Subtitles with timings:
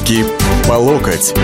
[0.00, 0.24] Руки
[0.66, 1.34] по локоть.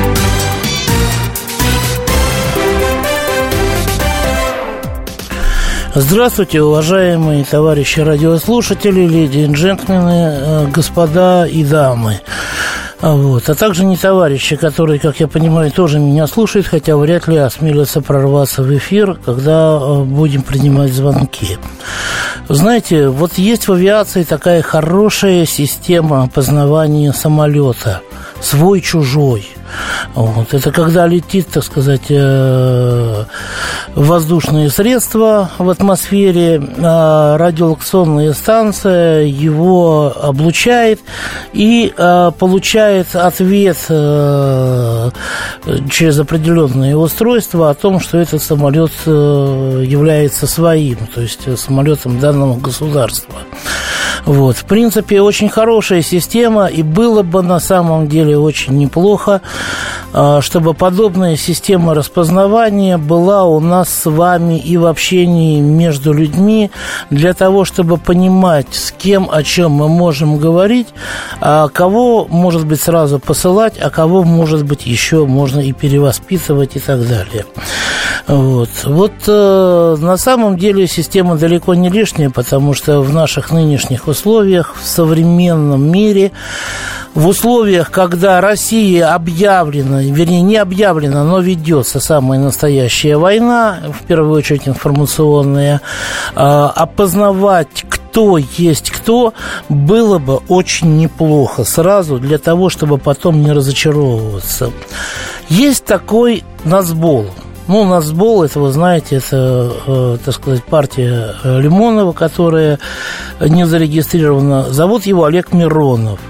[5.94, 12.20] Здравствуйте, уважаемые товарищи радиослушатели, леди и джентльмены, э, господа и дамы.
[13.00, 13.48] А вот.
[13.48, 18.00] А также не товарищи, которые, как я понимаю, тоже меня слушают, хотя вряд ли осмелятся
[18.00, 21.58] прорваться в эфир, когда э, будем принимать звонки.
[22.48, 28.00] Знаете, вот есть в авиации такая хорошая система опознавания самолета.
[28.40, 29.46] Свой-чужой.
[30.14, 30.54] Вот.
[30.54, 33.24] Это когда летит, так сказать, э,
[33.94, 41.00] воздушные средства в атмосфере, а радиолокационная станция его облучает
[41.52, 45.10] и э, получает ответ э,
[45.90, 53.36] через определенные устройства о том, что этот самолет является своим, то есть самолетом данного государства.
[54.26, 54.56] Вот.
[54.56, 59.40] В принципе, очень хорошая система, и было бы на самом деле очень неплохо,
[60.12, 66.72] а, чтобы подобная система распознавания была у нас с вами и в общении между людьми,
[67.08, 70.88] для того, чтобы понимать, с кем, о чем мы можем говорить,
[71.40, 76.80] а кого, может быть, сразу посылать, а кого, может быть, еще можно и перевоспитывать и
[76.80, 77.46] так далее.
[78.26, 84.08] Вот, вот э, на самом деле система далеко не лишняя, потому что в наших нынешних
[84.08, 86.32] условиях, в современном мире,
[87.14, 94.36] в условиях, когда Россия объявлена, вернее, не объявлена, но ведется самая настоящая война, в первую
[94.36, 95.80] очередь информационная,
[96.34, 99.34] э, опознавать, кто есть кто,
[99.68, 104.70] было бы очень неплохо сразу для того, чтобы потом не разочаровываться.
[105.48, 107.26] Есть такой Нацбол–
[107.68, 112.78] ну, Нацбол, это вы знаете, это, э, так сказать, партия э, Лимонова, которая
[113.40, 114.72] не зарегистрирована.
[114.72, 116.20] Зовут его Олег Миронов.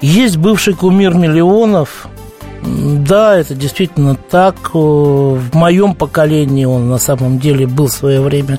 [0.00, 2.08] Есть бывший кумир миллионов.
[2.62, 4.56] Да, это действительно так.
[4.74, 8.58] Э, в моем поколении он на самом деле был в свое время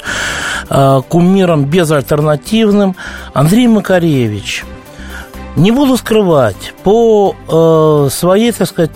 [0.70, 2.96] э, кумиром безальтернативным.
[3.34, 4.66] Андрей Макаревич–
[5.58, 8.92] не буду скрывать, по э, своей, так сказать,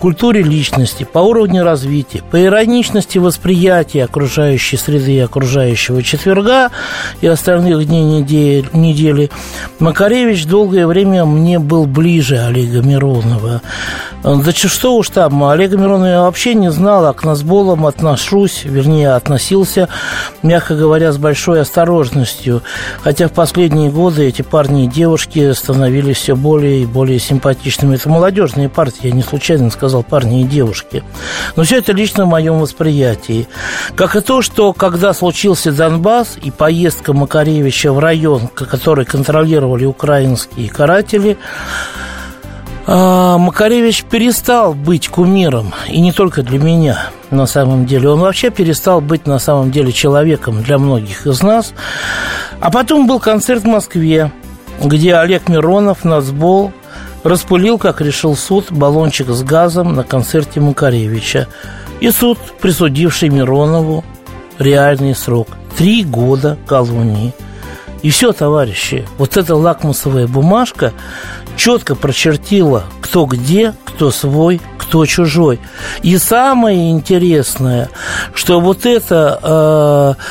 [0.00, 6.70] культуре личности, по уровню развития, по ироничности восприятия окружающей среды и окружающего четверга
[7.20, 9.30] и остальных дней недели, недели,
[9.78, 13.62] Макаревич долгое время мне был ближе Олега Миронова.
[14.22, 19.12] Да что уж там, Олега Миронова я вообще не знал, а к насболам отношусь, вернее,
[19.12, 19.88] относился,
[20.42, 22.62] мягко говоря, с большой осторожностью.
[23.02, 27.96] Хотя в последние годы эти парни и девушки становились становились все более и более симпатичными.
[27.96, 31.02] Это молодежные партии, я не случайно сказал парни и девушки.
[31.56, 33.46] Но все это лично в моем восприятии.
[33.96, 40.70] Как и то, что когда случился Донбасс и поездка Макаревича в район, который контролировали украинские
[40.70, 41.36] каратели,
[42.86, 48.08] а, Макаревич перестал быть кумиром, и не только для меня, на самом деле.
[48.08, 51.72] Он вообще перестал быть, на самом деле, человеком для многих из нас.
[52.60, 54.32] А потом был концерт в Москве,
[54.80, 56.72] где Олег Миронов, Нацбол,
[57.22, 61.48] распылил, как решил суд, баллончик с газом на концерте Макаревича.
[62.00, 64.04] И суд, присудивший Миронову
[64.58, 67.34] реальный срок– три года колонии.
[68.02, 70.92] И все, товарищи, вот эта лакмусовая бумажка
[71.56, 75.60] четко прочертила, кто где, кто свой, кто чужой.
[76.02, 77.90] И самое интересное,
[78.34, 80.16] что вот это...
[80.18, 80.22] Э,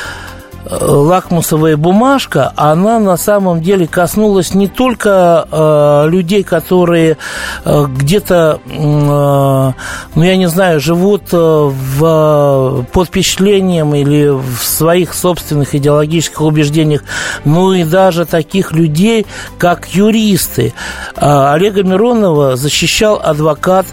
[0.69, 7.18] лакмусовая бумажка, она на самом деле коснулась не только э, людей, которые
[7.66, 15.13] э, где-то, э, ну я не знаю, живут э, в, под впечатлением или в своих
[15.13, 17.01] собственных идеологических убеждениях,
[17.46, 19.25] но и даже таких людей,
[19.57, 20.74] как юристы.
[21.16, 23.88] Э, Олега Миронова защищал адвокат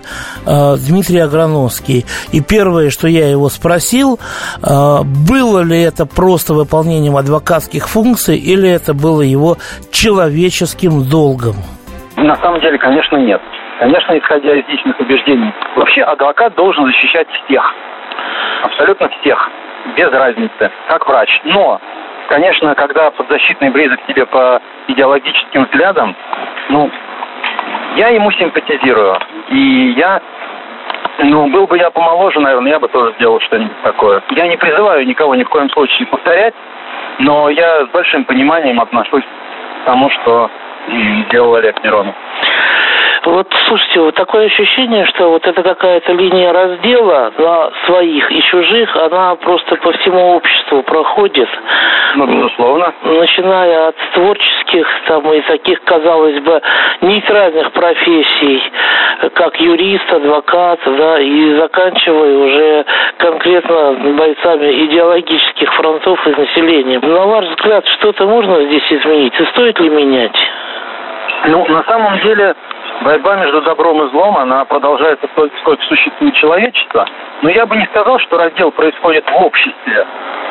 [0.44, 2.04] э, Дмитрий Аграновский.
[2.32, 4.19] И первое, что я его спросил,
[4.62, 9.56] э, было ли это просто выполнением адвокатских функций или это было его
[9.93, 11.55] человеческим долгом?
[12.17, 13.41] На самом деле, конечно, нет.
[13.79, 15.52] Конечно, исходя из личных убеждений.
[15.76, 17.62] Вообще адвокат должен защищать всех.
[18.62, 19.50] Абсолютно всех.
[19.96, 20.70] Без разницы.
[20.88, 21.29] Как врач.
[21.44, 21.81] Но,
[22.29, 26.17] конечно, когда подзащитный близок тебе по идеологическим взглядам,
[26.70, 26.91] ну,
[27.96, 29.19] я ему симпатизирую.
[29.50, 30.20] И я
[31.19, 34.23] ну, был бы я помоложе, наверное, я бы тоже сделал что-нибудь такое.
[34.31, 36.55] Я не призываю никого ни в коем случае повторять,
[37.19, 40.51] но я с большим пониманием отношусь к тому, что
[41.31, 42.15] делал Олег Миронов.
[43.25, 48.95] Вот, слушайте, вот такое ощущение, что вот это какая-то линия раздела на своих и чужих,
[48.97, 51.49] она просто по всему обществу проходит.
[52.17, 52.93] Ну, безусловно.
[53.03, 56.61] Начиная от творческих, там, и таких, казалось бы,
[57.01, 58.63] нейтральных профессий,
[59.35, 62.85] как юрист, адвокат, да, и заканчивая уже
[63.19, 67.01] конкретно бойцами идеологических фронтов и населения.
[67.01, 69.39] На ваш взгляд, что-то можно здесь изменить?
[69.39, 70.37] И стоит ли менять?
[71.49, 72.55] Ну, на самом деле,
[73.02, 77.06] борьба между добром и злом, она продолжается столько, сколько существует человечество.
[77.43, 80.06] Но я бы не сказал, что раздел происходит в обществе.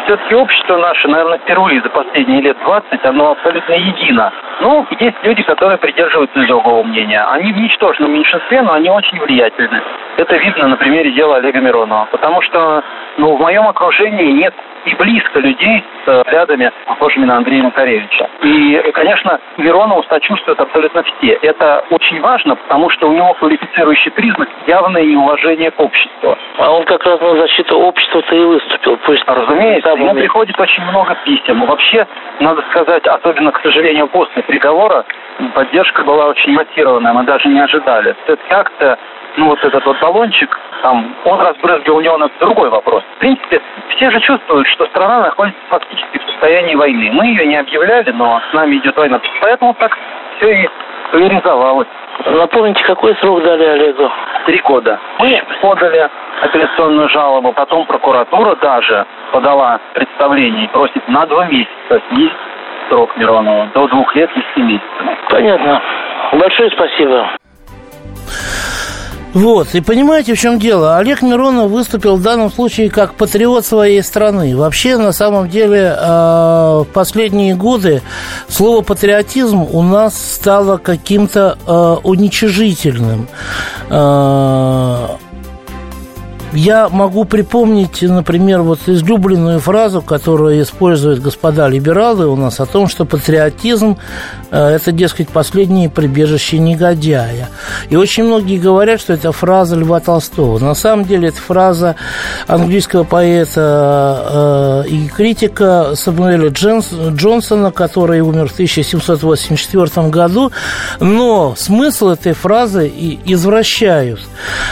[0.06, 4.32] Все-таки общество наше, наверное, впервые за последние лет 20, оно абсолютно едино.
[4.62, 7.22] Но есть люди, которые придерживаются другого мнения.
[7.24, 9.82] Они в ничтожном меньшинстве, но они очень влиятельны.
[10.18, 12.08] Это видно на примере дела Олега Миронова.
[12.12, 12.84] Потому что
[13.18, 14.54] ну, в моем окружении нет
[14.86, 18.30] и близко людей с взглядами, похожими на Андрея Макаревича.
[18.44, 21.34] И, конечно, Миронову сочувствуют абсолютно все.
[21.42, 26.38] Это очень важно, потому что у него квалифицирующий признак явное неуважение к обществу.
[26.58, 28.98] А он как раз на защиту общества-то и выступил.
[29.06, 31.66] Пусть Разумеется, ему приходит очень много писем.
[31.66, 32.08] Вообще,
[32.40, 35.06] надо сказать, особенно, к сожалению, после приговора,
[35.54, 38.16] поддержка была очень мотивированная, мы даже не ожидали.
[38.28, 38.98] Это как-то
[39.38, 43.04] ну, вот этот вот баллончик, там, он разбрызгивал неон, это другой вопрос.
[43.16, 43.62] В принципе,
[43.96, 47.10] все же чувствуют, что страна находится фактически в состоянии войны.
[47.12, 49.20] Мы ее не объявляли, но с нами идет война.
[49.42, 49.98] Поэтому так
[50.38, 50.70] все и
[51.18, 51.88] реализовалось.
[52.26, 54.10] Напомните, какой срок дали Олегу?
[54.46, 55.00] Три года.
[55.20, 56.10] Мы подали
[56.42, 62.34] апелляционную жалобу, потом прокуратура даже подала представление и просит на два месяца снизить
[62.90, 65.30] срок Миронова до двух лет и семи месяцев.
[65.30, 65.82] Понятно.
[66.34, 67.28] Большое спасибо.
[69.36, 70.98] Вот, и понимаете, в чем дело?
[70.98, 74.56] Олег Миронов выступил в данном случае как патриот своей страны.
[74.56, 78.02] Вообще, на самом деле, а, в последние годы
[78.48, 83.28] слово патриотизм у нас стало каким-то а, уничижительным.
[86.54, 92.88] Я могу припомнить, например, вот излюбленную фразу, которую используют господа либералы у нас о том,
[92.88, 93.98] что патриотизм
[94.52, 97.50] э,– это, дескать, последнее прибежище негодяя.
[97.90, 100.60] И очень многие говорят, что это фраза Льва Толстого.
[100.60, 101.96] На самом деле, это фраза
[102.48, 110.52] английского поэта э, и критика Самуэля Джонсона, который умер в 1784 году.
[111.00, 112.92] Но смысл этой фразы
[113.26, 114.22] извращают,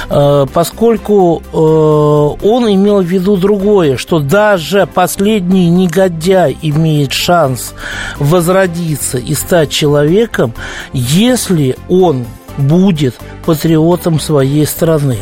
[0.10, 1.42] э, поскольку
[1.74, 7.74] он имел в виду другое, что даже последний негодяй имеет шанс
[8.20, 10.54] возродиться и стать человеком,
[10.94, 12.26] если он
[12.58, 13.16] будет
[13.46, 15.18] патриотом своей страны.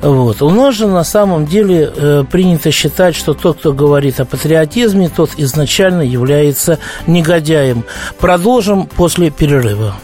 [0.00, 0.42] Вот.
[0.42, 5.08] У нас же на самом деле э, принято считать, что тот, кто говорит о патриотизме,
[5.08, 7.84] тот изначально является негодяем.
[8.18, 9.94] Продолжим после перерыва.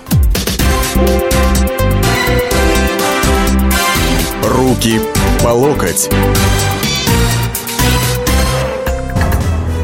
[4.44, 5.00] Руки
[5.42, 6.08] по локоть.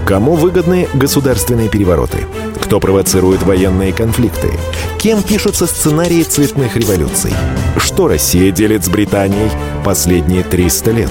[0.07, 2.27] Кому выгодны государственные перевороты?
[2.61, 4.53] Кто провоцирует военные конфликты?
[4.99, 7.33] Кем пишутся сценарии цветных революций?
[7.79, 9.51] Что Россия делит с Британией
[9.85, 11.11] последние 300 лет?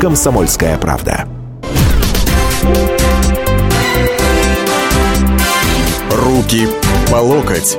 [0.00, 1.26] «Комсомольская правда».
[6.10, 6.68] Руки
[7.10, 7.76] по локоть.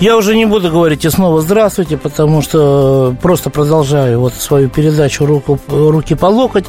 [0.00, 5.26] Я уже не буду говорить и снова здравствуйте, потому что просто продолжаю вот свою передачу
[5.26, 6.64] руку, «Руки по локоть»,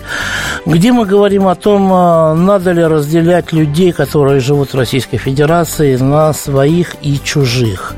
[0.65, 5.95] где мы говорим о том, а, надо ли разделять людей, которые живут в Российской Федерации,
[5.95, 7.95] на своих и чужих.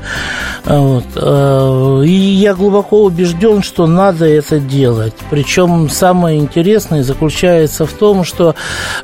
[0.66, 1.04] Вот.
[1.16, 5.14] А, и я глубоко убежден, что надо это делать.
[5.30, 8.54] Причем самое интересное заключается в том, что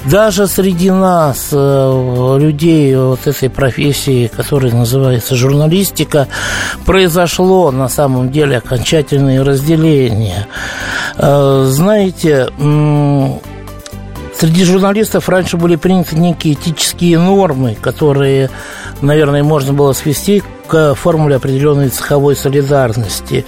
[0.05, 6.29] даже среди нас, э, людей вот этой профессии, которая называется журналистика, это
[6.85, 10.47] произошло на самом деле окончательное разделение.
[11.17, 12.49] Э, знаете,
[14.33, 18.49] Среди журналистов раньше были приняты некие этические нормы, которые,
[19.03, 23.45] наверное, можно было свести к формуле определенной цеховой солидарности.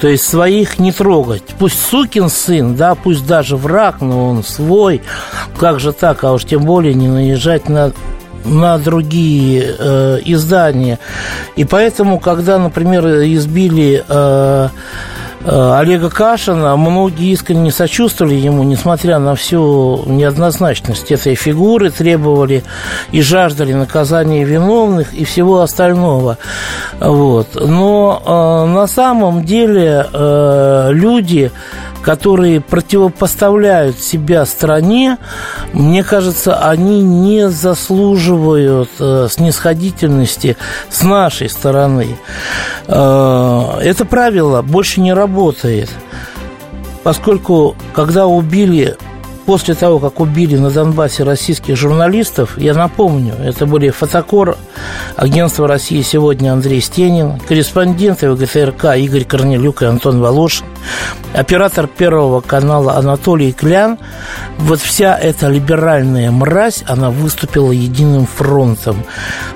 [0.00, 1.44] То есть своих не трогать.
[1.58, 5.00] Пусть сукин сын, да, пусть даже враг, но он свой.
[5.56, 6.24] Как же так?
[6.24, 7.92] А уж тем более не наезжать на
[8.44, 10.98] на другие э, издания.
[11.56, 14.68] И поэтому, когда, например, избили э,
[15.44, 22.64] э, Олега Кашина, многие искренне сочувствовали ему, несмотря на всю неоднозначность этой фигуры, требовали
[23.12, 26.38] и жаждали наказания виновных и всего остального.
[27.00, 27.54] Вот.
[27.54, 31.50] Но э, на самом деле э, люди
[32.04, 35.16] которые противопоставляют себя стране,
[35.72, 40.58] мне кажется, они не заслуживают э, снисходительности
[40.90, 42.18] с нашей стороны.
[42.86, 45.88] Э, это правило больше не работает,
[47.02, 48.96] поскольку когда убили
[49.46, 54.56] после того, как убили на Донбассе российских журналистов, я напомню, это были фотокор
[55.16, 60.66] агентства России сегодня Андрей Стенин, корреспонденты ВГТРК Игорь Корнелюк и Антон Волошин,
[61.32, 63.98] оператор Первого канала Анатолий Клян.
[64.58, 69.04] Вот вся эта либеральная мразь, она выступила единым фронтом.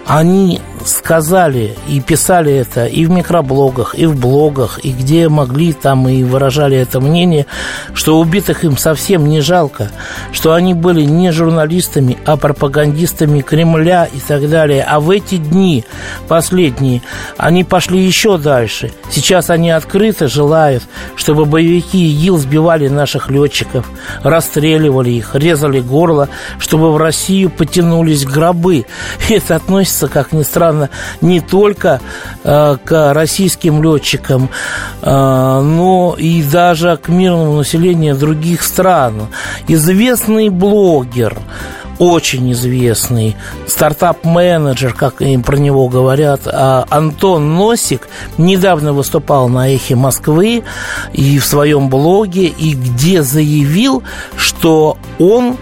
[0.06, 6.08] Они сказали и писали это и в микроблогах, и в блогах, и где могли, там
[6.08, 7.46] и выражали это мнение,
[7.94, 9.90] что убитых им совсем не жалко,
[10.32, 14.84] что они были не журналистами, а пропагандистами Кремля и так далее.
[14.84, 15.84] А в эти дни,
[16.28, 17.02] последние,
[17.36, 18.92] они пошли еще дальше.
[19.10, 20.84] Сейчас они открыто желают,
[21.16, 23.90] чтобы боевики ИГИЛ сбивали наших летчиков,
[24.22, 28.86] расстреливали их, резали горло, чтобы в Россию потянулись гробы.
[29.28, 32.00] И это относится, как ни странно, странно, не только
[32.44, 34.50] э, к российским летчикам,
[35.02, 39.28] э, но и даже к мирному населению других стран.
[39.66, 41.38] Известный блогер,
[41.98, 49.96] очень известный стартап-менеджер, как им про него говорят, а Антон Носик недавно выступал на «Эхе
[49.96, 50.62] Москвы»
[51.12, 54.02] и в своем блоге, и где заявил,
[54.36, 55.56] что он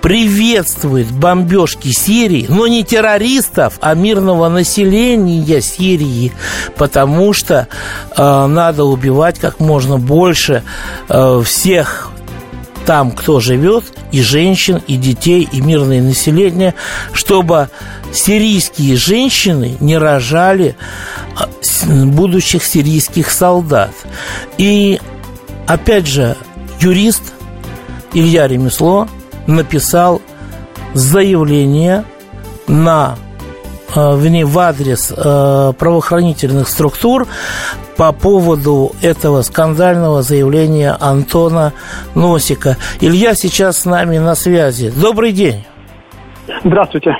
[0.00, 6.32] приветствует бомбежки Сирии, но не террористов, а мирного населения Сирии,
[6.76, 7.68] потому что
[8.16, 10.62] э, надо убивать как можно больше
[11.08, 12.10] э, всех
[12.88, 16.74] там, кто живет, и женщин, и детей, и мирное население,
[17.12, 17.68] чтобы
[18.14, 20.74] сирийские женщины не рожали
[21.36, 21.50] а,
[22.06, 23.90] будущих сирийских солдат.
[24.56, 25.00] И,
[25.66, 26.34] опять же,
[26.80, 27.34] юрист
[28.14, 29.06] Илья Ремесло
[29.48, 30.22] написал
[30.94, 32.04] заявление
[32.68, 33.16] на
[33.94, 37.26] э, в, в адрес э, правоохранительных структур
[37.96, 41.72] по поводу этого скандального заявления Антона
[42.14, 42.76] Носика.
[43.00, 44.92] Илья сейчас с нами на связи.
[44.94, 45.64] Добрый день.
[46.64, 47.10] Здравствуйте.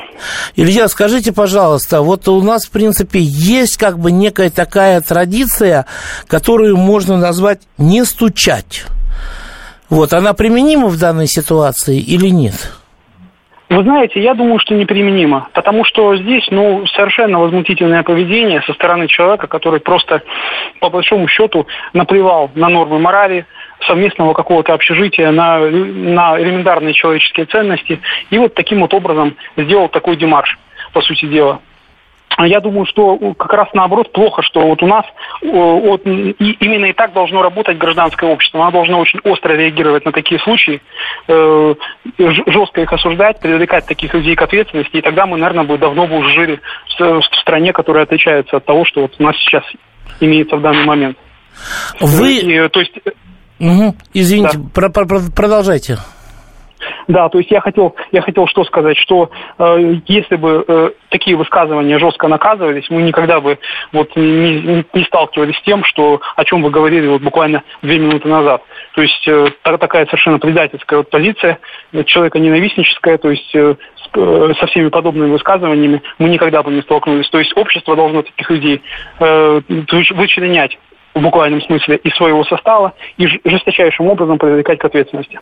[0.56, 5.86] Илья, скажите, пожалуйста, вот у нас, в принципе, есть как бы некая такая традиция,
[6.26, 8.86] которую можно назвать «не стучать».
[9.90, 12.72] Вот, она применима в данной ситуации или нет?
[13.70, 19.08] Вы знаете, я думаю, что неприменимо, потому что здесь, ну, совершенно возмутительное поведение со стороны
[19.08, 20.22] человека, который просто,
[20.80, 23.44] по большому счету, наплевал на нормы морали,
[23.86, 30.16] совместного какого-то общежития, на, на элементарные человеческие ценности, и вот таким вот образом сделал такой
[30.16, 30.58] демарш,
[30.94, 31.60] по сути дела.
[32.38, 35.04] А я думаю, что как раз наоборот плохо, что вот у нас
[35.42, 38.62] вот, и именно и так должно работать гражданское общество.
[38.62, 40.80] Оно должно очень остро реагировать на такие случаи,
[41.26, 41.74] э,
[42.46, 46.16] жестко их осуждать, привлекать таких людей к ответственности, и тогда мы, наверное, бы давно бы
[46.16, 46.60] уже жили
[46.96, 49.64] в, в стране, которая отличается от того, что вот у нас сейчас
[50.20, 51.18] имеется в данный момент.
[51.98, 52.34] Вы...
[52.36, 52.92] И, то есть...
[53.58, 53.96] Угу.
[54.14, 54.64] Извините, да.
[54.72, 55.98] про -про продолжайте.
[57.08, 61.36] Да, то есть я хотел, я хотел что сказать, что э, если бы э, такие
[61.38, 63.58] высказывания жестко наказывались, мы никогда бы
[63.92, 68.28] вот не, не, сталкивались с тем, что, о чем вы говорили вот буквально две минуты
[68.28, 68.62] назад.
[68.94, 71.58] То есть э, такая совершенно предательская вот позиция,
[71.92, 73.76] э, человека ненавистническая, то есть э,
[74.12, 77.30] э, со всеми подобными высказываниями мы никогда бы не столкнулись.
[77.30, 78.82] То есть общество должно таких людей
[79.18, 80.78] э, вычленять
[81.18, 85.40] в буквальном смысле из своего состава и жесточайшим образом привлекать к ответственности.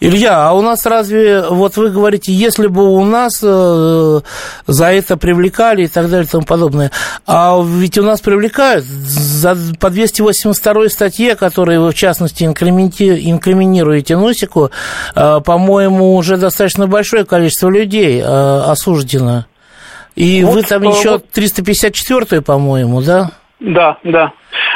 [0.00, 4.20] Илья, а у нас разве, вот вы говорите, если бы у нас э,
[4.66, 6.90] за это привлекали и так далее и тому подобное,
[7.26, 14.70] а ведь у нас привлекают за, по 282 статье, которую вы, в частности, инкриминируете Носику,
[15.14, 19.46] э, по-моему, уже достаточно большое количество людей э, осуждено.
[20.14, 21.30] И вот, вы там еще вот...
[21.30, 23.32] 354 по-моему, да?
[23.58, 24.32] Да, да.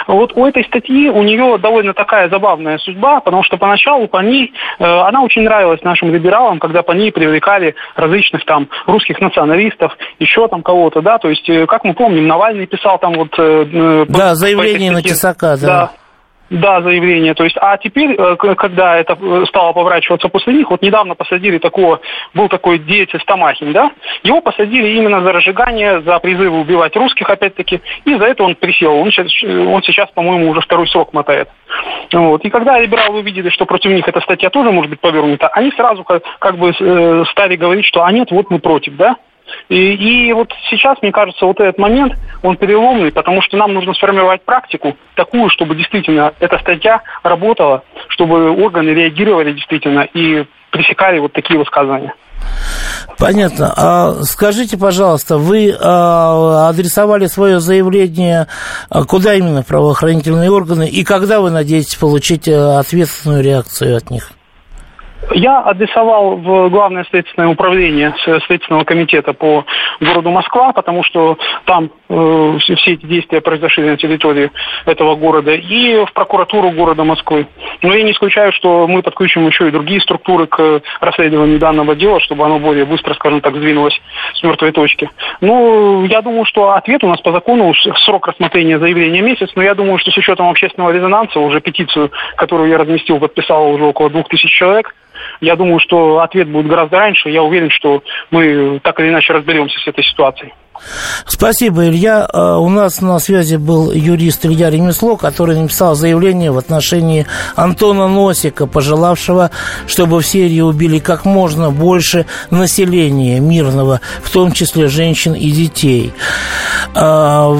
[0.06, 4.54] Вот у этой статьи у нее довольно такая забавная судьба, потому что поначалу по ней,
[4.78, 10.48] э, она очень нравилась нашим либералам, когда по ней привлекали различных там русских националистов, еще
[10.48, 13.34] там кого-то, да, то есть, э, как мы помним, Навальный писал там вот...
[13.38, 15.66] Э, да, по, заявление по на Тесака, да.
[15.66, 15.90] да
[16.50, 17.34] да, заявление.
[17.34, 21.58] То есть, а теперь, э, когда это э, стало поворачиваться после них, вот недавно посадили
[21.58, 22.00] такого,
[22.34, 23.92] был такой деятель Стамахин, да,
[24.24, 28.96] его посадили именно за разжигание, за призывы убивать русских, опять-таки, и за это он присел.
[28.96, 31.48] Он сейчас, он сейчас по-моему, уже второй срок мотает.
[32.12, 32.44] Вот.
[32.44, 36.02] И когда либералы увидели, что против них эта статья тоже может быть повернута, они сразу
[36.02, 39.16] как, как бы э, стали говорить, что а нет, вот мы против, да,
[39.68, 43.94] и, и вот сейчас, мне кажется, вот этот момент, он переломный, потому что нам нужно
[43.94, 51.32] сформировать практику такую, чтобы действительно эта статья работала, чтобы органы реагировали действительно и пресекали вот
[51.32, 52.14] такие высказывания.
[53.18, 53.72] Понятно.
[53.76, 58.46] А скажите, пожалуйста, вы а, адресовали свое заявление
[58.88, 64.32] а, куда именно правоохранительные органы и когда вы надеетесь получить а, ответственную реакцию от них?
[65.32, 68.14] Я адресовал в Главное следственное управление
[68.46, 69.64] Следственного комитета по
[70.00, 74.50] городу Москва, потому что там э, все эти действия произошли на территории
[74.86, 77.46] этого города, и в прокуратуру города Москвы.
[77.82, 82.20] Но я не исключаю, что мы подключим еще и другие структуры к расследованию данного дела,
[82.20, 84.00] чтобы оно более быстро, скажем так, сдвинулось
[84.34, 85.10] с мертвой точки.
[85.40, 87.74] Ну, я думаю, что ответ у нас по закону,
[88.04, 92.68] срок рассмотрения заявления месяц, но я думаю, что с учетом общественного резонанса, уже петицию, которую
[92.68, 94.94] я разместил, подписало уже около двух тысяч человек,
[95.40, 97.30] я думаю, что ответ будет гораздо раньше.
[97.30, 100.52] Я уверен, что мы так или иначе разберемся с этой ситуацией.
[101.26, 102.26] Спасибо, Илья.
[102.32, 108.08] А, у нас на связи был юрист Илья Ремесло, который написал заявление в отношении Антона
[108.08, 109.50] Носика, пожелавшего,
[109.86, 116.12] чтобы в Сирии убили как можно больше населения мирного, в том числе женщин и детей.
[116.94, 117.56] А,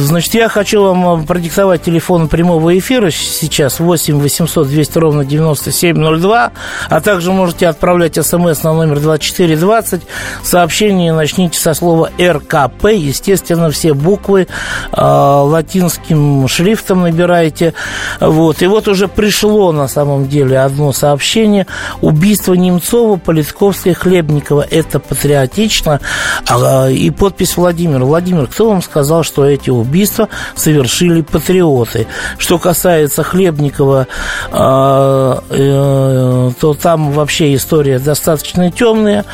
[0.00, 6.52] значит, я хочу вам продиктовать телефон прямого эфира сейчас 8 800 200 ровно 9702,
[6.88, 10.02] а также можете отправлять смс на номер 2420.
[10.42, 12.61] Сообщение начните со слова «РК».
[12.64, 14.46] АП, естественно, все буквы
[14.92, 17.74] э, латинским шрифтом набираете.
[18.20, 18.62] Вот.
[18.62, 21.66] И вот уже пришло на самом деле одно сообщение.
[22.00, 24.66] Убийство Немцова, Политковской, Хлебникова.
[24.70, 26.00] Это патриотично.
[26.48, 28.04] А, и подпись Владимир.
[28.04, 32.06] Владимир, кто вам сказал, что эти убийства совершили патриоты?
[32.38, 34.06] Что касается Хлебникова,
[34.50, 39.24] э, э, то там вообще история достаточно темная.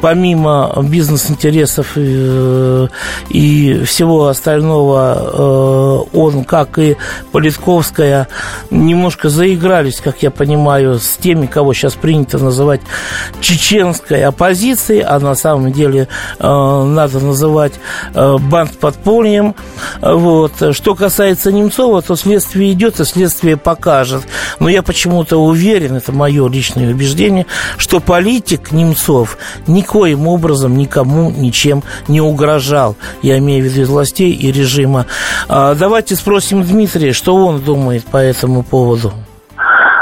[0.00, 1.96] Помимо бизнес-интересов
[3.28, 6.96] и всего остального э, он, как и
[7.32, 8.28] Политковская,
[8.70, 12.80] немножко заигрались, как я понимаю, с теми, кого сейчас принято называть
[13.40, 16.08] чеченской оппозицией, а на самом деле
[16.38, 17.74] э, надо называть
[18.14, 19.54] э, банд-подпольем.
[20.00, 20.52] Вот.
[20.72, 24.22] Что касается Немцова, то следствие идет, и следствие покажет.
[24.60, 31.82] Но я почему-то уверен, это мое личное убеждение, что политик Немцов никоим образом никому ничем
[32.08, 35.06] не угрожает угрожал, я имею в виду властей и режима.
[35.48, 39.12] А, давайте спросим Дмитрия, что он думает по этому поводу.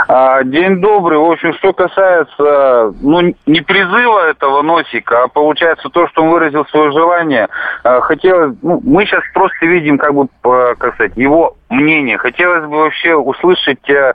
[0.09, 1.19] А, день добрый.
[1.19, 6.67] В общем, что касается, ну, не призыва этого носика, а получается то, что он выразил
[6.67, 7.49] свое желание.
[7.83, 12.19] А, хотелось, ну, мы сейчас просто видим, как бы, как сказать, его мнение.
[12.19, 14.13] Хотелось бы вообще услышать э,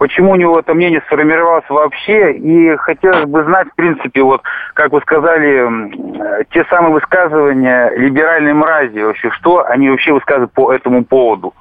[0.00, 4.40] почему у него это мнение сформировалось вообще, и хотелось бы знать, в принципе, вот,
[4.72, 11.04] как вы сказали, те самые высказывания либеральной мрази, вообще, что они вообще высказывают по этому
[11.04, 11.52] поводу.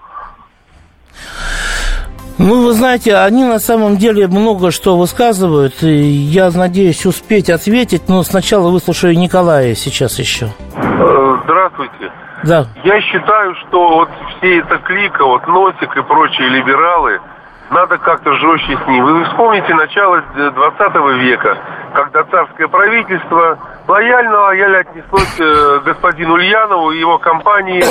[2.38, 8.04] Ну, вы знаете, они на самом деле много что высказывают, и я надеюсь успеть ответить,
[8.08, 10.46] но сначала выслушаю Николая сейчас еще.
[10.78, 12.10] Э, здравствуйте.
[12.46, 12.68] Да.
[12.86, 17.20] Я считаю, что вот все это клика, вот Носик и прочие либералы–
[17.72, 19.06] надо как-то жестче с ним.
[19.06, 21.58] Вы вспомните начало 20 века,
[21.94, 27.84] когда царское правительство лояльно, лояльно отнеслось э, господину Ульянову и его компании.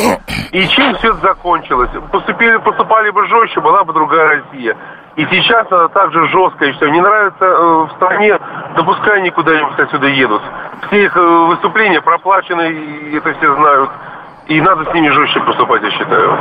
[0.53, 1.91] И чем все это закончилось?
[2.11, 4.77] Поступили, поступали бы жестче, была бы другая Россия.
[5.17, 6.89] И сейчас надо так же жестко, и все.
[6.89, 8.39] Не нравится э, в стране,
[8.77, 10.43] да пускай они куда-нибудь отсюда едут.
[10.87, 13.91] Все их э, выступления проплачены, и это все знают.
[14.47, 16.39] И надо с ними жестче поступать, я считаю.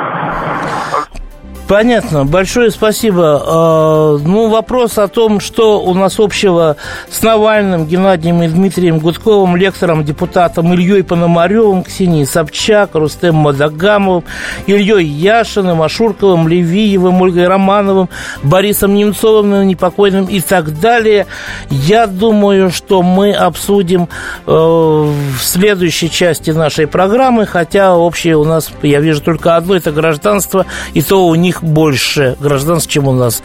[1.68, 2.24] Понятно.
[2.24, 3.44] Большое спасибо.
[3.46, 6.78] А, ну, вопрос о том, что у нас общего
[7.10, 14.24] с Навальным, Геннадием и Дмитрием Гудковым, лектором, депутатом Ильей Пономаревым, Ксенией Собчак, Рустем Мадагамовым,
[14.66, 18.08] Ильей Яшиным, Ашурковым, Левиевым, Ольгой Романовым,
[18.44, 21.28] Борисом Немцовым, непокойным и так далее.
[21.70, 24.08] Я думаю, что мы обсудим
[24.46, 29.92] э, в следующей части нашей программы, хотя общее у нас, я вижу только одно, это
[29.92, 33.42] гражданство, и то у них них больше гражданств, чем у нас.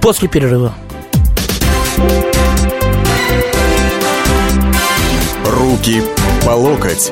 [0.00, 0.74] После перерыва.
[5.46, 6.02] Руки
[6.44, 7.10] по локоть.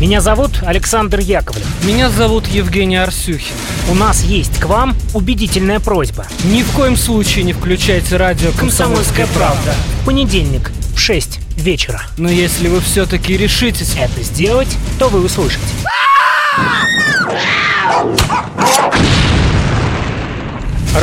[0.00, 1.66] Меня зовут Александр Яковлев.
[1.82, 3.54] Меня зовут Евгений Арсюхин.
[3.90, 6.24] У нас есть к вам убедительная просьба.
[6.44, 9.74] Ни в коем случае не включайте радио «Комсомольская, правда».
[10.02, 12.02] В понедельник в 6 вечера.
[12.16, 14.68] Но если вы все-таки решитесь это сделать,
[15.00, 15.64] то вы услышите.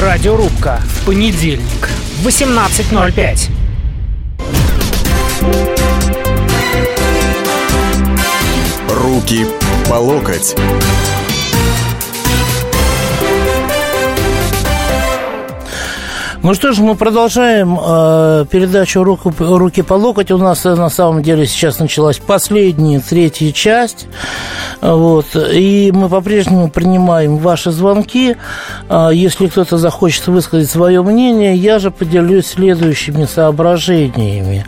[0.02, 0.82] Радиорубка.
[1.06, 1.90] Понедельник.
[2.24, 3.50] 18.05.
[8.90, 9.46] Руки
[9.90, 10.56] по локоть.
[16.46, 20.30] Ну что ж, мы продолжаем э, передачу руку, «Руки по локоть».
[20.30, 24.08] У нас э, на самом деле сейчас началась последняя, третья часть.
[24.80, 25.26] Вот.
[25.36, 28.38] И мы по-прежнему принимаем ваши звонки.
[28.90, 34.68] Э, если кто-то захочет высказать свое мнение, я же поделюсь следующими соображениями.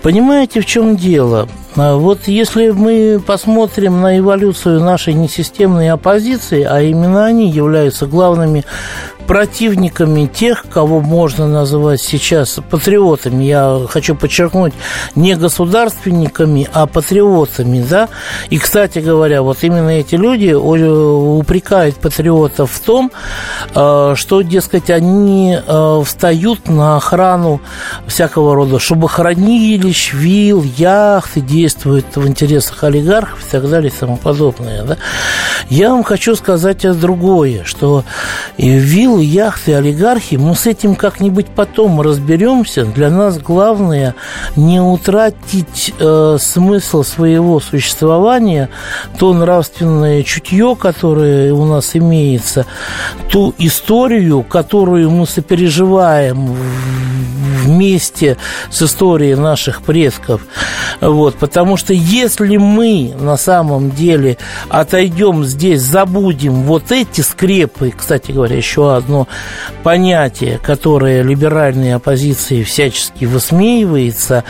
[0.00, 1.46] Понимаете, в чем дело?
[1.76, 8.64] Э, вот если мы посмотрим на эволюцию нашей несистемной оппозиции, а именно они являются главными
[9.32, 13.44] противниками тех, кого можно называть сейчас патриотами.
[13.44, 14.74] Я хочу подчеркнуть,
[15.14, 18.10] не государственниками, а патриотами, да.
[18.50, 23.10] И, кстати говоря, вот именно эти люди упрекают патриотов в том,
[23.74, 27.62] э, что, дескать, они э, встают на охрану
[28.06, 34.18] всякого рода шубохранилищ, вил, яхт и действуют в интересах олигархов и так далее и тому
[34.18, 34.82] подобное.
[34.82, 34.98] Да?
[35.70, 38.04] Я вам хочу сказать другое, что
[38.58, 42.84] вил яхты, олигархи, мы с этим как-нибудь потом разберемся.
[42.84, 44.14] Для нас главное
[44.56, 48.68] не утратить э, смысл своего существования,
[49.18, 52.66] то нравственное чутье, которое у нас имеется,
[53.30, 56.56] ту историю, которую мы сопереживаем
[57.62, 58.36] вместе
[58.70, 60.42] с историей наших предков.
[61.00, 68.32] Вот, потому что если мы на самом деле отойдем здесь, забудем вот эти скрепы, кстати
[68.32, 69.28] говоря, еще одно
[69.82, 74.44] понятие, которое либеральной оппозиции всячески высмеивается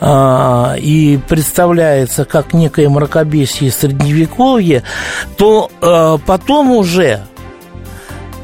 [0.00, 4.82] э, и представляется как некое мракобесие средневековья,
[5.36, 7.20] то э, потом уже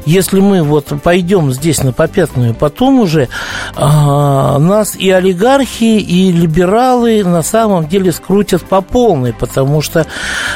[0.07, 3.27] если мы вот пойдем здесь на попятную, потом уже
[3.75, 10.07] а, нас и олигархи, и либералы на самом деле скрутят по полной, потому что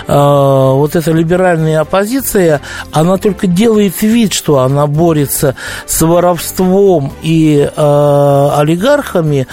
[0.07, 2.61] а, вот эта либеральная оппозиция,
[2.93, 9.47] она только делает вид, что она борется с воровством и а, олигархами,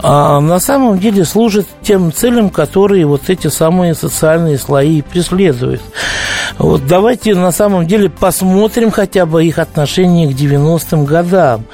[0.00, 5.80] а на самом деле служит тем целям, которые вот эти самые социальные слои преследуют.
[6.58, 11.64] Вот давайте на самом деле посмотрим хотя бы их отношение к 90-м годам.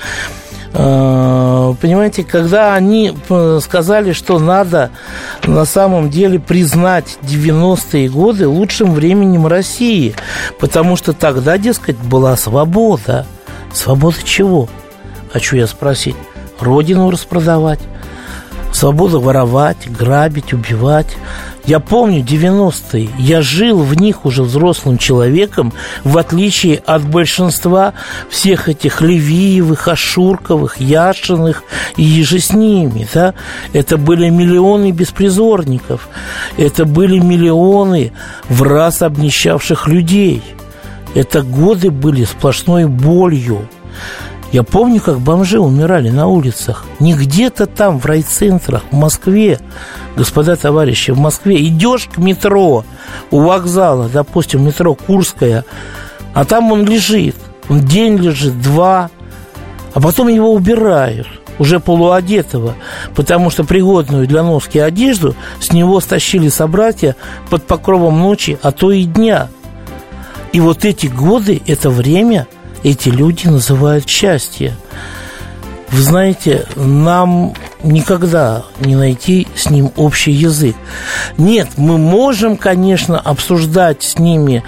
[0.72, 4.90] А, понимаете, когда они э, сказали, что надо
[5.44, 10.14] на самом деле признать 90-е годы лучшим временем России,
[10.60, 13.26] потому что тогда, дескать, была свобода.
[13.72, 14.68] Свобода чего?
[15.32, 16.16] Хочу я спросить.
[16.60, 17.80] Родину распродавать,
[18.72, 21.16] свобода воровать, грабить, убивать.
[21.70, 27.94] Я помню 90-е, я жил в них уже взрослым человеком, в отличие от большинства
[28.28, 31.62] всех этих Левиевых, Ашурковых, Яшиных
[31.96, 33.06] и еже с ними.
[33.14, 33.34] Да?
[33.72, 36.08] Это были миллионы беспризорников,
[36.56, 38.12] это были миллионы
[38.48, 40.42] в раз обнищавших людей.
[41.14, 43.68] Это годы были сплошной болью.
[44.52, 46.84] Я помню, как бомжи умирали на улицах.
[46.98, 49.60] Не где-то там, в райцентрах, в Москве.
[50.16, 52.84] Господа товарищи, в Москве идешь к метро,
[53.30, 55.64] у вокзала, допустим, метро Курская,
[56.34, 57.36] а там он лежит.
[57.68, 59.10] Он день лежит, два,
[59.94, 61.28] а потом его убирают
[61.60, 62.74] уже полуодетого,
[63.14, 67.14] потому что пригодную для носки одежду с него стащили собратья
[67.50, 69.48] под покровом ночи, а то и дня.
[70.52, 72.48] И вот эти годы, это время–
[72.82, 74.76] эти люди называют счастье.
[75.90, 80.76] Вы знаете, нам никогда не найти с ним общий язык.
[81.36, 84.62] Нет, мы можем, конечно, обсуждать с ними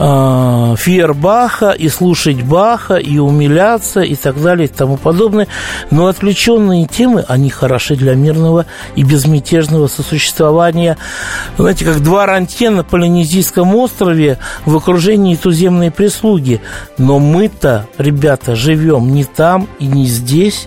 [0.00, 5.46] э, фейер Баха и слушать Баха и умиляться и так далее и тому подобное,
[5.90, 10.96] но отвлеченные темы, они хороши для мирного и безмятежного сосуществования.
[11.56, 16.60] Знаете, как два рантье на Полинезийском острове в окружении туземной прислуги.
[16.98, 20.66] Но мы-то, ребята, живем не там и не здесь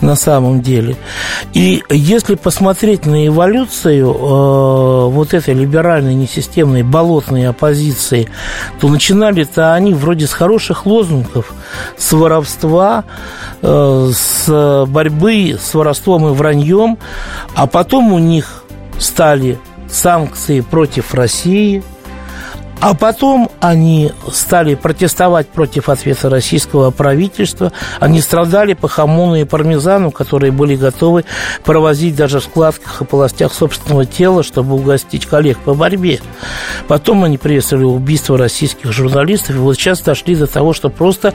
[0.00, 0.96] на самом деле–
[1.54, 8.28] и если посмотреть на эволюцию э, вот этой либеральной, несистемной, болотной оппозиции,
[8.80, 11.52] то начинали-то они вроде с хороших лозунгов,
[11.96, 13.04] с воровства,
[13.62, 16.98] э, с борьбы с воровством и враньем,
[17.54, 18.64] а потом у них
[18.98, 21.82] стали санкции против России–
[22.80, 27.72] а потом они стали протестовать против ответа российского правительства.
[27.98, 31.24] Они страдали по хамону и пармезану, которые были готовы
[31.64, 36.20] провозить даже в складках и полостях собственного тела, чтобы угостить коллег по борьбе.
[36.86, 39.56] Потом они приветствовали убийство российских журналистов.
[39.56, 41.34] И вот сейчас дошли до того, что просто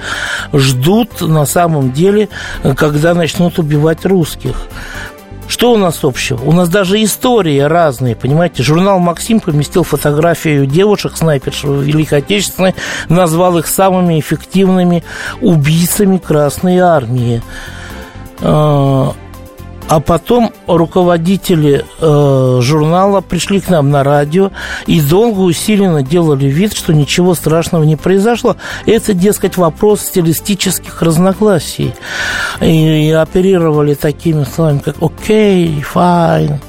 [0.53, 2.29] ждут на самом деле,
[2.77, 4.55] когда начнут убивать русских.
[5.53, 6.41] Что у нас общего?
[6.41, 8.63] У нас даже истории разные, понимаете?
[8.63, 12.73] Журнал «Максим» поместил фотографию девушек, снайперших Великой Отечественной,
[13.07, 15.03] назвал их самыми эффективными
[15.41, 17.43] убийцами Красной Армии.
[19.93, 24.49] А, потом руководители э, журнала пришли к нам на радио
[24.87, 28.55] и долго усиленно делали вид, что ничего страшного не произошло.
[28.87, 31.93] Это, дескать, вопрос стилистических разногласий.
[32.59, 36.59] И, и оперировали такими словами, как «окей», «файн».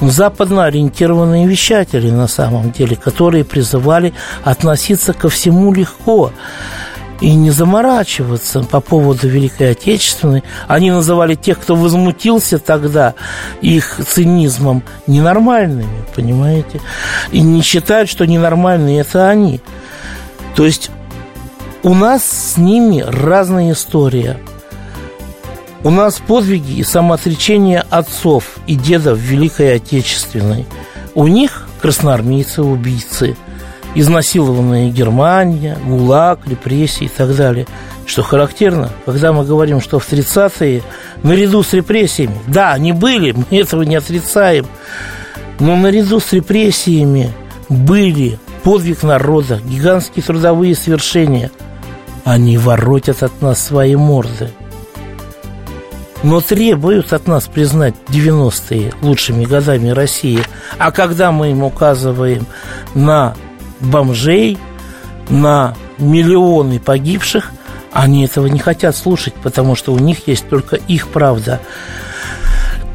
[0.00, 6.32] Западно ориентированные вещатели, на самом деле, которые призывали относиться ко всему легко
[7.22, 10.42] и не заморачиваться по поводу Великой Отечественной.
[10.66, 13.14] Они называли тех, кто возмутился тогда
[13.60, 16.80] их цинизмом, ненормальными, понимаете?
[17.30, 19.60] И не считают, что ненормальные это они.
[20.56, 20.90] То есть
[21.84, 24.40] у нас с ними разная история.
[25.84, 30.66] У нас подвиги и самоотречение отцов и дедов Великой Отечественной.
[31.14, 33.36] У них красноармейцы-убийцы–
[33.94, 37.66] изнасилованная Германия, ГУЛАГ, репрессии и так далее.
[38.06, 40.82] Что характерно, когда мы говорим, что в 30-е
[41.22, 44.66] наряду с репрессиями, да, они были, мы этого не отрицаем,
[45.60, 47.32] но наряду с репрессиями
[47.68, 51.50] были подвиг народа, гигантские трудовые свершения.
[52.24, 54.50] Они воротят от нас свои морды.
[56.22, 60.40] Но требуют от нас признать 90-е лучшими годами России.
[60.78, 62.46] А когда мы им указываем
[62.94, 63.34] на
[63.82, 64.58] бомжей,
[65.28, 67.52] на миллионы погибших,
[67.92, 71.60] они этого не хотят слушать, потому что у них есть только их правда.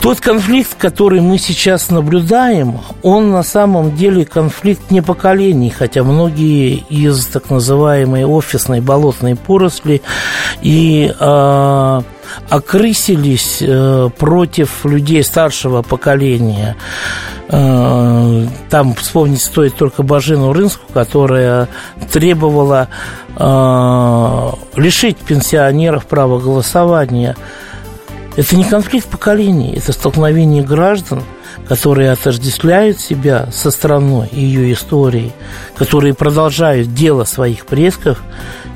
[0.01, 6.75] Тот конфликт, который мы сейчас наблюдаем, он на самом деле конфликт не поколений, хотя многие
[6.89, 10.01] из так называемой офисной болотной поросли
[10.61, 12.01] и э,
[12.49, 16.75] окрысились э, против людей старшего поколения.
[17.49, 21.69] Э, там вспомнить стоит только Бажину Рынску, которая
[22.11, 22.89] требовала
[23.37, 27.35] э, лишить пенсионеров права голосования.
[28.35, 31.23] Это не конфликт поколений, это столкновение граждан,
[31.67, 35.31] которые отождествляют себя со страной и ее историей,
[35.75, 38.21] которые продолжают дело своих предков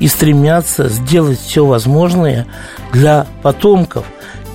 [0.00, 2.46] и стремятся сделать все возможное
[2.92, 4.04] для потомков.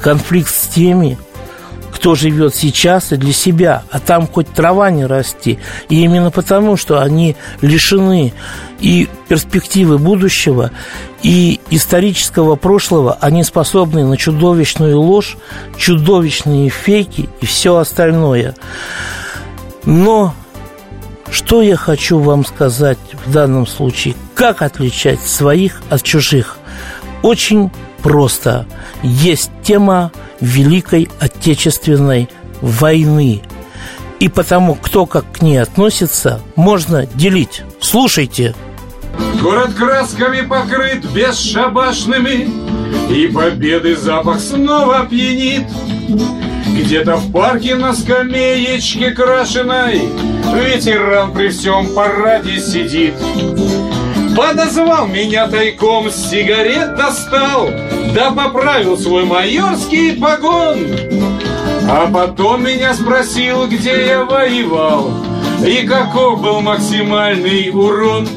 [0.02, 1.18] Конфликт с теми,
[1.98, 5.58] кто живет сейчас и для себя, а там хоть трава не расти.
[5.90, 8.34] И именно потому, что они лишены
[8.80, 10.70] и перспективы будущего,
[11.24, 15.38] и исторического прошлого, они способны на чудовищную ложь,
[15.76, 18.54] чудовищные фейки и все остальное.
[19.84, 20.36] Но
[21.32, 24.14] что я хочу вам сказать в данном случае?
[24.36, 26.60] Как отличать своих от чужих?
[27.24, 27.72] Очень
[28.04, 28.68] просто.
[29.02, 32.30] Есть тема Великой Отечественной
[32.62, 33.42] войны.
[34.20, 37.64] И потому, кто как к ней относится, можно делить.
[37.80, 38.56] Слушайте.
[39.42, 42.50] Город красками покрыт бесшабашными,
[43.10, 45.68] И победы запах снова пьянит.
[46.68, 50.02] Где-то в парке на скамеечке крашеной
[50.54, 53.14] Ветеран при всем параде сидит.
[54.38, 57.72] Подозвал меня тайком, сигарет достал,
[58.14, 60.78] Да поправил свой майорский погон.
[61.90, 65.12] А потом меня спросил, где я воевал
[65.66, 68.28] И каков был максимальный урон.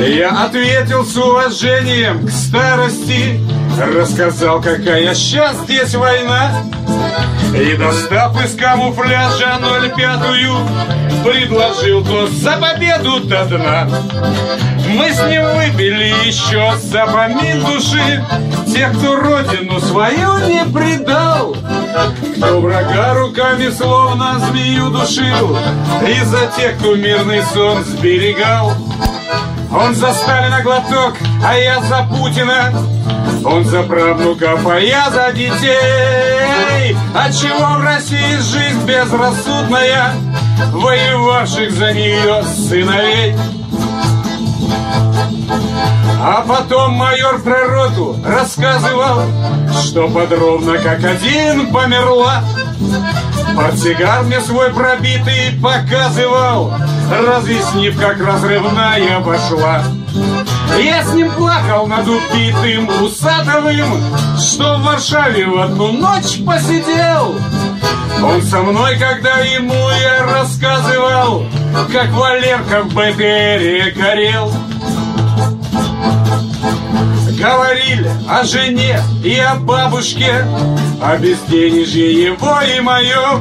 [0.00, 3.40] Я ответил с уважением к старости,
[3.78, 6.64] Рассказал, какая сейчас здесь война,
[7.54, 10.56] И достав из камуфляжа ноль пятую,
[11.24, 13.88] Предложил тост за победу до дна.
[14.88, 18.24] Мы с ним выпили еще за помин души
[18.72, 21.56] Тех, кто родину свою не предал,
[22.36, 25.56] Кто врага руками словно змею душил,
[26.06, 28.72] И за тех, кто мирный сон сберегал.
[29.70, 32.72] Он за Сталина глоток, а я за Путина.
[33.44, 36.96] Он за правнуков, а я за детей.
[37.14, 40.12] Отчего в России жизнь безрассудная,
[40.72, 43.34] Воевавших за нее сыновей?
[46.20, 49.22] А потом майор про роту рассказывал,
[49.82, 52.42] что подробно как один померла.
[53.56, 56.72] Портсигар мне свой пробитый показывал,
[57.10, 59.82] разъяснив, как разрывная пошла.
[60.76, 64.02] Я с ним плакал над убитым Усатовым,
[64.38, 67.34] что в Варшаве в одну ночь посидел.
[68.22, 71.44] Он со мной, когда ему я рассказывал,
[71.92, 74.52] как Валерка в БТРе горел.
[77.38, 80.44] Говорили о жене и о бабушке,
[81.00, 83.40] о безденежье его и мое.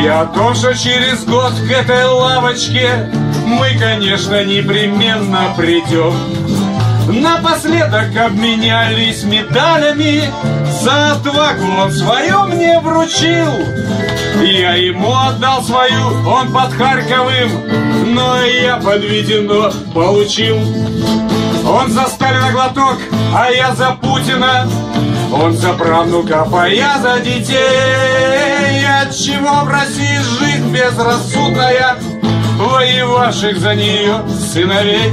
[0.00, 3.10] И о том, что через год к этой лавочке
[3.52, 6.12] мы, конечно, непременно придем.
[7.08, 10.22] Напоследок обменялись медалями
[10.82, 13.50] За отвагу он свою мне вручил.
[14.40, 20.58] Я ему отдал свою, он под Харьковым Но я подведено получил.
[21.68, 22.98] Он за Сталина глоток,
[23.34, 24.68] а я за Путина.
[25.32, 28.84] Он за правнуков, а я за детей.
[29.02, 31.96] Отчего в России жизнь безрассудная
[32.72, 35.12] Воевавших за нее сыновей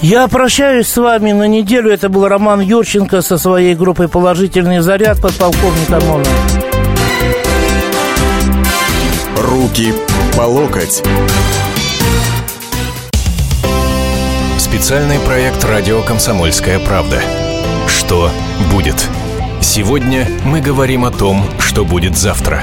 [0.00, 1.90] Я прощаюсь с вами на неделю.
[1.90, 6.24] Это был Роман Юрченко со своей группой «Положительный заряд» подполковник ОМОНа.
[9.38, 9.92] Руки
[10.36, 11.02] по локоть.
[14.56, 17.20] Специальный проект «Радио Комсомольская правда».
[17.88, 18.30] Что
[18.72, 19.08] будет?
[19.60, 22.62] Сегодня мы говорим о том, что будет завтра.